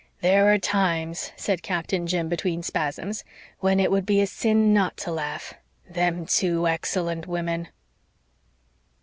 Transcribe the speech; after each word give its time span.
"There 0.21 0.51
are 0.51 0.57
times," 0.57 1.31
said 1.35 1.61
Captain 1.61 2.07
Jim, 2.07 2.27
between 2.27 2.63
spasms, 2.63 3.23
"when 3.59 3.79
it 3.79 3.91
would 3.91 4.03
be 4.03 4.19
a 4.19 4.25
sin 4.25 4.73
NOT 4.73 4.97
to 4.97 5.11
laugh. 5.11 5.53
Them 5.87 6.25
two 6.25 6.67
excellent 6.67 7.27
women!" 7.27 7.67